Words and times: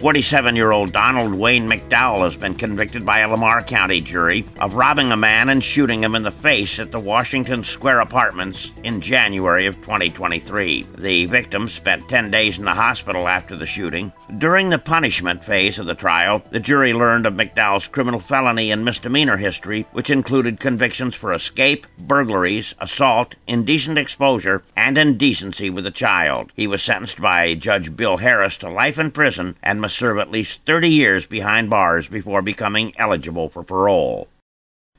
47 0.00 0.56
year 0.56 0.72
old 0.72 0.92
Donald 0.92 1.34
Wayne 1.34 1.68
McDowell 1.68 2.24
has 2.24 2.34
been 2.34 2.54
convicted 2.54 3.04
by 3.04 3.18
a 3.18 3.28
Lamar 3.28 3.62
County 3.62 4.00
jury 4.00 4.46
of 4.58 4.72
robbing 4.72 5.12
a 5.12 5.16
man 5.16 5.50
and 5.50 5.62
shooting 5.62 6.02
him 6.02 6.14
in 6.14 6.22
the 6.22 6.30
face 6.30 6.78
at 6.78 6.90
the 6.90 6.98
Washington 6.98 7.62
Square 7.62 8.00
Apartments 8.00 8.72
in 8.82 9.02
January 9.02 9.66
of 9.66 9.74
2023. 9.82 10.86
The 10.96 11.26
victim 11.26 11.68
spent 11.68 12.08
10 12.08 12.30
days 12.30 12.58
in 12.58 12.64
the 12.64 12.70
hospital 12.70 13.28
after 13.28 13.54
the 13.54 13.66
shooting. 13.66 14.10
During 14.38 14.70
the 14.70 14.78
punishment 14.78 15.44
phase 15.44 15.78
of 15.78 15.84
the 15.84 15.94
trial, 15.94 16.42
the 16.50 16.60
jury 16.60 16.94
learned 16.94 17.26
of 17.26 17.34
McDowell's 17.34 17.86
criminal 17.86 18.20
felony 18.20 18.70
and 18.70 18.82
misdemeanor 18.82 19.36
history, 19.36 19.86
which 19.92 20.08
included 20.08 20.60
convictions 20.60 21.14
for 21.14 21.34
escape, 21.34 21.86
burglaries, 21.98 22.74
assault, 22.78 23.34
indecent 23.46 23.98
exposure, 23.98 24.62
and 24.74 24.96
indecency 24.96 25.68
with 25.68 25.84
a 25.84 25.90
child. 25.90 26.52
He 26.56 26.66
was 26.66 26.82
sentenced 26.82 27.20
by 27.20 27.54
Judge 27.54 27.94
Bill 27.94 28.16
Harris 28.16 28.56
to 28.58 28.70
life 28.70 28.98
in 28.98 29.10
prison 29.10 29.58
and 29.62 29.82
serve 29.90 30.18
at 30.18 30.30
least 30.30 30.60
30 30.66 30.88
years 30.88 31.26
behind 31.26 31.68
bars 31.68 32.08
before 32.08 32.42
becoming 32.42 32.94
eligible 32.96 33.48
for 33.48 33.62
parole. 33.62 34.28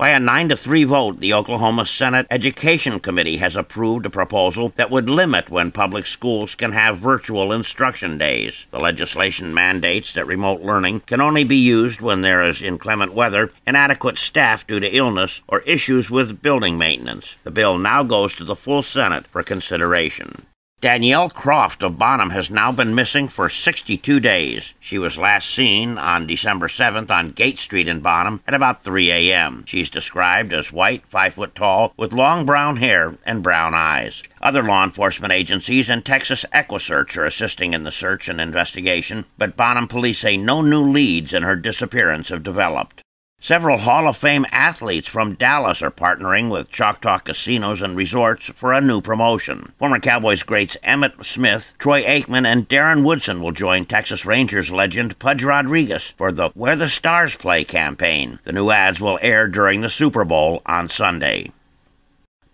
By 0.00 0.08
a 0.10 0.18
9 0.18 0.48
to 0.48 0.56
3 0.56 0.84
vote, 0.84 1.20
the 1.20 1.34
Oklahoma 1.34 1.84
Senate 1.84 2.26
Education 2.30 3.00
Committee 3.00 3.36
has 3.36 3.54
approved 3.54 4.06
a 4.06 4.08
proposal 4.08 4.72
that 4.76 4.90
would 4.90 5.10
limit 5.10 5.50
when 5.50 5.72
public 5.72 6.06
schools 6.06 6.54
can 6.54 6.72
have 6.72 6.96
virtual 6.96 7.52
instruction 7.52 8.16
days. 8.16 8.64
The 8.70 8.80
legislation 8.80 9.52
mandates 9.52 10.14
that 10.14 10.26
remote 10.26 10.62
learning 10.62 11.00
can 11.00 11.20
only 11.20 11.44
be 11.44 11.58
used 11.58 12.00
when 12.00 12.22
there 12.22 12.42
is 12.42 12.62
inclement 12.62 13.12
weather, 13.12 13.52
inadequate 13.66 14.16
staff 14.16 14.66
due 14.66 14.80
to 14.80 14.88
illness, 14.96 15.42
or 15.46 15.60
issues 15.60 16.10
with 16.10 16.40
building 16.40 16.78
maintenance. 16.78 17.36
The 17.44 17.50
bill 17.50 17.76
now 17.76 18.02
goes 18.02 18.34
to 18.36 18.44
the 18.44 18.56
full 18.56 18.82
Senate 18.82 19.26
for 19.26 19.42
consideration. 19.42 20.46
Danielle 20.80 21.28
Croft 21.28 21.82
of 21.82 21.98
Bonham 21.98 22.30
has 22.30 22.48
now 22.48 22.72
been 22.72 22.94
missing 22.94 23.28
for 23.28 23.50
62 23.50 24.18
days. 24.18 24.72
She 24.80 24.96
was 24.96 25.18
last 25.18 25.50
seen 25.50 25.98
on 25.98 26.26
December 26.26 26.68
7th 26.68 27.10
on 27.10 27.32
Gate 27.32 27.58
Street 27.58 27.86
in 27.86 28.00
Bonham 28.00 28.40
at 28.46 28.54
about 28.54 28.82
3 28.82 29.10
a.m. 29.10 29.64
She's 29.66 29.90
described 29.90 30.54
as 30.54 30.72
white, 30.72 31.04
5 31.06 31.34
foot 31.34 31.54
tall, 31.54 31.92
with 31.98 32.14
long 32.14 32.46
brown 32.46 32.78
hair 32.78 33.18
and 33.26 33.42
brown 33.42 33.74
eyes. 33.74 34.22
Other 34.40 34.62
law 34.62 34.82
enforcement 34.82 35.34
agencies 35.34 35.90
and 35.90 36.02
Texas 36.02 36.46
EquuSearch 36.50 37.14
are 37.18 37.26
assisting 37.26 37.74
in 37.74 37.84
the 37.84 37.92
search 37.92 38.26
and 38.30 38.40
investigation, 38.40 39.26
but 39.36 39.58
Bonham 39.58 39.86
police 39.86 40.20
say 40.20 40.38
no 40.38 40.62
new 40.62 40.90
leads 40.90 41.34
in 41.34 41.42
her 41.42 41.56
disappearance 41.56 42.30
have 42.30 42.42
developed. 42.42 43.02
Several 43.42 43.78
Hall 43.78 44.06
of 44.06 44.18
Fame 44.18 44.44
athletes 44.52 45.08
from 45.08 45.34
Dallas 45.34 45.80
are 45.80 45.90
partnering 45.90 46.50
with 46.50 46.70
Choctaw 46.70 47.20
Casinos 47.20 47.80
and 47.80 47.96
Resorts 47.96 48.48
for 48.54 48.74
a 48.74 48.82
new 48.82 49.00
promotion. 49.00 49.72
Former 49.78 49.98
Cowboys 49.98 50.42
greats 50.42 50.76
Emmitt 50.84 51.24
Smith, 51.24 51.72
Troy 51.78 52.02
Aikman, 52.02 52.46
and 52.46 52.68
Darren 52.68 53.02
Woodson 53.02 53.42
will 53.42 53.52
join 53.52 53.86
Texas 53.86 54.26
Rangers 54.26 54.70
legend 54.70 55.18
Pudge 55.18 55.42
Rodriguez 55.42 56.12
for 56.18 56.30
the 56.30 56.50
Where 56.50 56.76
the 56.76 56.90
Stars 56.90 57.34
Play 57.34 57.64
campaign. 57.64 58.40
The 58.44 58.52
new 58.52 58.70
ads 58.70 59.00
will 59.00 59.18
air 59.22 59.48
during 59.48 59.80
the 59.80 59.88
Super 59.88 60.26
Bowl 60.26 60.60
on 60.66 60.90
Sunday. 60.90 61.50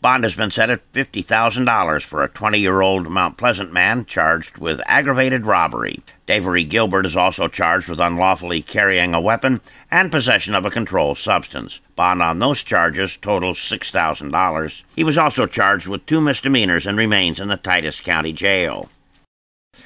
Bond 0.06 0.22
has 0.22 0.36
been 0.36 0.52
set 0.52 0.70
at 0.70 0.92
$50,000 0.92 2.02
for 2.04 2.22
a 2.22 2.28
20 2.28 2.60
year 2.60 2.80
old 2.80 3.10
Mount 3.10 3.36
Pleasant 3.36 3.72
man 3.72 4.04
charged 4.04 4.56
with 4.56 4.80
aggravated 4.86 5.46
robbery. 5.46 6.00
Davery 6.28 6.62
Gilbert 6.62 7.06
is 7.06 7.16
also 7.16 7.48
charged 7.48 7.88
with 7.88 7.98
unlawfully 7.98 8.62
carrying 8.62 9.14
a 9.14 9.20
weapon 9.20 9.60
and 9.90 10.12
possession 10.12 10.54
of 10.54 10.64
a 10.64 10.70
controlled 10.70 11.18
substance. 11.18 11.80
Bond 11.96 12.22
on 12.22 12.38
those 12.38 12.62
charges 12.62 13.16
totals 13.16 13.58
$6,000. 13.58 14.82
He 14.94 15.02
was 15.02 15.18
also 15.18 15.44
charged 15.44 15.88
with 15.88 16.06
two 16.06 16.20
misdemeanors 16.20 16.86
and 16.86 16.96
remains 16.96 17.40
in 17.40 17.48
the 17.48 17.56
Titus 17.56 18.00
County 18.00 18.32
Jail. 18.32 18.88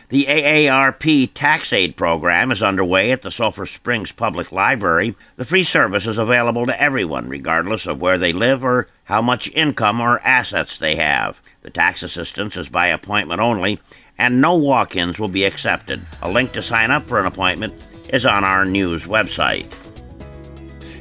The 0.08 0.26
AARP 0.26 1.30
Tax-Aide 1.34 1.96
Program 1.96 2.50
is 2.50 2.62
underway 2.62 3.12
at 3.12 3.22
the 3.22 3.30
Sulphur 3.30 3.66
Springs 3.66 4.12
Public 4.12 4.50
Library. 4.50 5.14
The 5.36 5.44
free 5.44 5.64
service 5.64 6.06
is 6.06 6.18
available 6.18 6.66
to 6.66 6.82
everyone, 6.82 7.28
regardless 7.28 7.86
of 7.86 8.00
where 8.00 8.18
they 8.18 8.32
live 8.32 8.64
or 8.64 8.88
how 9.04 9.22
much 9.22 9.50
income 9.52 10.00
or 10.00 10.18
assets 10.20 10.78
they 10.78 10.96
have. 10.96 11.40
The 11.62 11.70
tax 11.70 12.02
assistance 12.02 12.56
is 12.56 12.68
by 12.68 12.88
appointment 12.88 13.40
only, 13.40 13.80
and 14.18 14.40
no 14.40 14.54
walk 14.54 14.96
ins 14.96 15.18
will 15.18 15.28
be 15.28 15.44
accepted. 15.44 16.02
A 16.22 16.30
link 16.30 16.52
to 16.52 16.62
sign 16.62 16.90
up 16.90 17.04
for 17.04 17.20
an 17.20 17.26
appointment 17.26 17.74
is 18.12 18.26
on 18.26 18.44
our 18.44 18.64
news 18.64 19.04
website. 19.04 19.89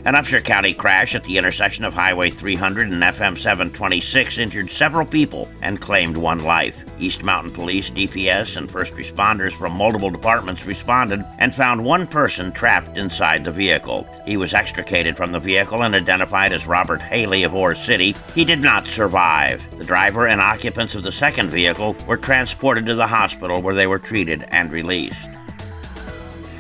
An 0.09 0.16
Upshur 0.16 0.44
County 0.44 0.74
crash 0.74 1.14
at 1.14 1.24
the 1.24 1.38
intersection 1.38 1.86
of 1.86 1.94
Highway 1.94 2.31
300 2.31 2.90
and 2.90 3.03
FM 3.03 3.38
726 3.38 4.40
injured 4.40 4.72
several 4.72 5.06
people 5.06 5.47
and 5.62 5.80
claimed 5.80 6.18
one 6.18 6.44
life. 6.44 6.84
East 7.00 7.22
Mountain 7.22 7.52
Police, 7.52 7.92
DPS, 7.92 8.58
and 8.58 8.72
first 8.72 8.96
responders 8.96 9.53
from 9.53 9.78
multiple 9.78 10.09
departments 10.09 10.66
responded 10.66 11.24
and 11.38 11.53
found 11.53 11.86
one 11.86 12.08
person 12.08 12.52
trapped 12.52 12.98
inside 12.98 13.44
the 13.44 13.52
vehicle. 13.52 14.09
He 14.25 14.36
was 14.36 14.56
extricated 14.56 15.16
from 15.16 15.31
the 15.31 15.40
vehicle 15.40 15.84
and 15.84 15.94
identified 15.94 16.53
as 16.53 16.66
Robert 16.66 17.03
Haley 17.03 17.44
of 17.44 17.53
Ore 17.53 17.75
City. 17.75 18.16
He 18.34 18.44
did 18.44 18.62
not 18.62 18.88
survive. 18.88 19.64
The 19.78 19.84
driver 19.84 20.25
and 20.25 20.42
occupants 20.42 20.96
of 20.96 21.03
the 21.03 21.12
second 21.12 21.52
vehicle 21.52 21.96
were 22.08 22.18
transported 22.18 22.88
to 22.88 22.96
the 22.96 23.06
hospital 23.06 23.62
where 23.62 23.75
they 23.75 23.86
were 23.86 24.00
treated 24.00 24.44
and 24.48 24.72
released. 24.72 25.19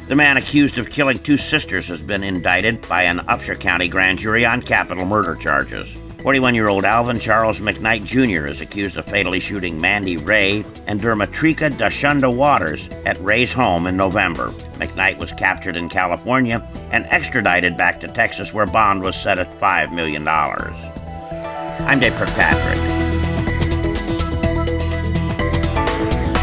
The 0.09 0.15
man 0.15 0.37
accused 0.37 0.79
of 0.79 0.89
killing 0.89 1.19
two 1.19 1.37
sisters 1.37 1.87
has 1.89 2.01
been 2.01 2.23
indicted 2.23 2.81
by 2.89 3.03
an 3.03 3.19
Upshur 3.27 3.59
County 3.59 3.87
grand 3.87 4.17
jury 4.17 4.43
on 4.43 4.63
capital 4.63 5.05
murder 5.05 5.35
charges. 5.35 5.87
41 6.23 6.55
year 6.55 6.67
old 6.67 6.83
Alvin 6.83 7.19
Charles 7.19 7.59
McKnight 7.59 8.05
Jr. 8.05 8.47
is 8.47 8.59
accused 8.59 8.97
of 8.97 9.05
fatally 9.05 9.39
shooting 9.39 9.79
Mandy 9.79 10.17
Ray 10.17 10.65
and 10.87 10.99
Dermatrika 10.99 11.69
Dashunda 11.69 12.35
Waters 12.35 12.89
at 13.05 13.19
Ray's 13.19 13.53
home 13.53 13.85
in 13.85 13.95
November. 13.95 14.49
McKnight 14.79 15.19
was 15.19 15.31
captured 15.33 15.77
in 15.77 15.87
California 15.89 16.67
and 16.91 17.05
extradited 17.05 17.77
back 17.77 17.99
to 17.99 18.07
Texas, 18.07 18.51
where 18.51 18.65
bond 18.65 19.03
was 19.03 19.15
set 19.15 19.37
at 19.37 19.59
$5 19.59 19.93
million. 19.93 20.27
I'm 20.27 21.99
Dave 21.99 22.15
Kirkpatrick. 22.15 22.79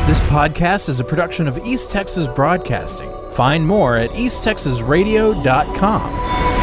This 0.06 0.21
podcast 0.28 0.88
is 0.88 1.00
a 1.00 1.04
production 1.04 1.48
of 1.48 1.59
East 1.66 1.91
Texas 1.91 2.28
Broadcasting. 2.28 3.16
Find 3.37 3.67
more 3.67 3.97
at 3.97 4.13
easttexasradio.com. 4.13 6.56